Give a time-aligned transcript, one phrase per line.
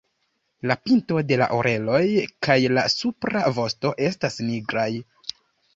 [0.69, 2.01] La pinto de la oreloj
[2.49, 4.93] kaj la supra vosto estas nigraj.